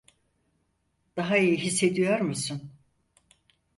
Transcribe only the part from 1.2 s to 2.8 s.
iyi hissediyor musun?